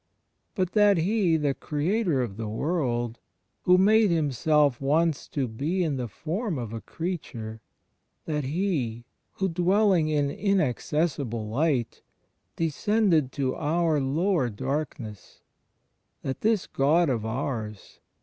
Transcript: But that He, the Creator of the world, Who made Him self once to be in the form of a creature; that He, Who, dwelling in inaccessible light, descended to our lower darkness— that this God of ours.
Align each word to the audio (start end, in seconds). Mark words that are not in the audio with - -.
But 0.55 0.71
that 0.71 0.97
He, 0.97 1.37
the 1.37 1.53
Creator 1.53 2.23
of 2.23 2.35
the 2.35 2.47
world, 2.49 3.19
Who 3.65 3.77
made 3.77 4.09
Him 4.09 4.31
self 4.31 4.81
once 4.81 5.27
to 5.27 5.47
be 5.47 5.83
in 5.83 5.97
the 5.97 6.07
form 6.07 6.57
of 6.57 6.73
a 6.73 6.81
creature; 6.81 7.61
that 8.25 8.43
He, 8.45 9.05
Who, 9.33 9.47
dwelling 9.47 10.07
in 10.09 10.31
inaccessible 10.31 11.47
light, 11.47 12.01
descended 12.55 13.31
to 13.33 13.53
our 13.53 13.99
lower 14.01 14.49
darkness— 14.49 15.41
that 16.23 16.41
this 16.41 16.65
God 16.65 17.07
of 17.07 17.23
ours. 17.23 17.99